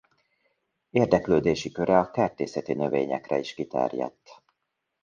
[0.89, 4.41] Érdeklődési köre a kertészeti növényekre is kiterjedt.